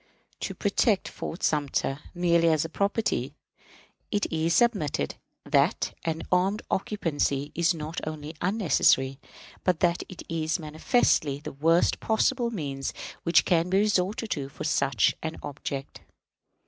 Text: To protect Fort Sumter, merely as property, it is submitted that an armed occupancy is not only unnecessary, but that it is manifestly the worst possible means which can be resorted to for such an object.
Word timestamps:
To 0.39 0.55
protect 0.55 1.07
Fort 1.07 1.43
Sumter, 1.43 1.99
merely 2.15 2.47
as 2.49 2.65
property, 2.73 3.35
it 4.09 4.25
is 4.33 4.55
submitted 4.55 5.13
that 5.45 5.93
an 6.03 6.23
armed 6.31 6.63
occupancy 6.71 7.51
is 7.53 7.75
not 7.75 8.01
only 8.07 8.33
unnecessary, 8.41 9.19
but 9.63 9.79
that 9.81 10.01
it 10.09 10.23
is 10.27 10.57
manifestly 10.57 11.37
the 11.39 11.53
worst 11.53 11.99
possible 11.99 12.49
means 12.49 12.95
which 13.21 13.45
can 13.45 13.69
be 13.69 13.77
resorted 13.77 14.31
to 14.31 14.49
for 14.49 14.63
such 14.63 15.15
an 15.21 15.37
object. 15.43 16.01